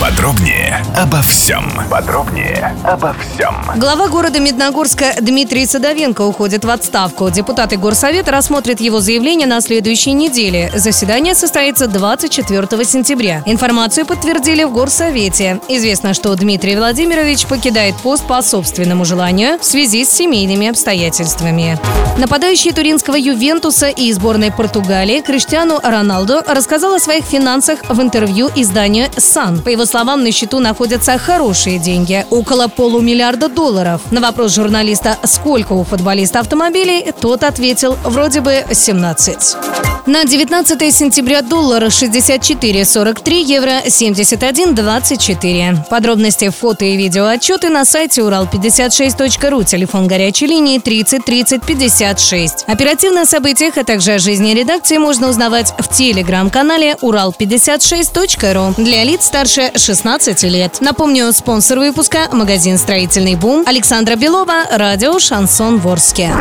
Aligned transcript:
Подробнее 0.00 0.82
обо 0.96 1.20
всем. 1.20 1.70
Подробнее 1.90 2.74
обо 2.84 3.14
всем. 3.14 3.54
Глава 3.76 4.08
города 4.08 4.40
Медногорска 4.40 5.16
Дмитрий 5.20 5.66
Садовенко 5.66 6.22
уходит 6.22 6.64
в 6.64 6.70
отставку. 6.70 7.28
Депутаты 7.28 7.76
Горсовета 7.76 8.30
рассмотрят 8.30 8.80
его 8.80 9.00
заявление 9.00 9.46
на 9.46 9.60
следующей 9.60 10.12
неделе. 10.12 10.72
Заседание 10.74 11.34
состоится 11.34 11.86
24 11.86 12.82
сентября. 12.86 13.42
Информацию 13.44 14.06
подтвердили 14.06 14.64
в 14.64 14.72
Горсовете. 14.72 15.60
Известно, 15.68 16.14
что 16.14 16.34
Дмитрий 16.34 16.76
Владимирович 16.76 17.44
покидает 17.44 17.94
пост 17.96 18.26
по 18.26 18.40
собственному 18.40 19.04
желанию 19.04 19.58
в 19.58 19.64
связи 19.66 20.06
с 20.06 20.10
семейными 20.10 20.68
обстоятельствами. 20.68 21.78
Нападающий 22.16 22.72
туринского 22.72 23.16
Ювентуса 23.16 23.88
и 23.88 24.10
сборной 24.12 24.50
Португалии 24.50 25.20
Криштиану 25.20 25.78
Роналду 25.82 26.40
рассказал 26.46 26.94
о 26.94 27.00
своих 27.00 27.24
финансах 27.24 27.80
в 27.86 28.00
интервью 28.00 28.50
изданию 28.56 29.08
«Сан». 29.18 29.60
По 29.60 29.68
его 29.68 29.84
словам, 29.90 30.22
на 30.22 30.32
счету 30.32 30.60
находятся 30.60 31.18
хорошие 31.18 31.78
деньги– 31.78 32.24
около 32.30 32.68
полумиллиарда 32.68 33.48
долларов. 33.48 34.00
На 34.10 34.20
вопрос 34.20 34.54
журналиста, 34.54 35.18
сколько 35.24 35.72
у 35.72 35.84
футболиста 35.84 36.40
автомобилей, 36.40 37.12
тот 37.20 37.44
ответил 37.44 37.96
вроде 38.04 38.40
бы 38.40 38.64
17. 38.72 39.56
На 40.06 40.24
19 40.24 40.94
сентября 40.94 41.42
доллар 41.42 41.84
64,43, 41.84 43.42
евро 43.42 43.82
71,24. 43.84 45.88
Подробности, 45.88 46.48
фото 46.48 46.84
и 46.84 46.96
видео 46.96 47.26
отчеты 47.26 47.68
на 47.68 47.84
сайте 47.84 48.22
урал56.ру, 48.22 49.62
телефон 49.64 50.06
горячей 50.06 50.46
линии 50.46 50.78
30 50.78 51.24
30 51.24 51.64
56. 51.64 52.64
Оперативно 52.66 53.22
о 53.22 53.26
событиях, 53.26 53.76
а 53.76 53.84
также 53.84 54.12
о 54.12 54.18
жизни 54.18 54.52
редакции 54.52 54.98
можно 54.98 55.28
узнавать 55.28 55.74
в 55.78 55.88
телеграм-канале 55.88 56.96
урал56.ру 57.02 58.82
для 58.82 59.04
лиц 59.04 59.26
старше 59.26 59.70
16 59.80 60.42
лет. 60.44 60.78
Напомню, 60.80 61.32
спонсор 61.32 61.78
выпуска– 61.78 62.28
магазин 62.32 62.78
«Строительный 62.78 63.34
бум» 63.34 63.64
Александра 63.66 64.14
Белова, 64.16 64.64
радио 64.70 65.18
«Шансон 65.18 65.78
Ворске». 65.78 66.32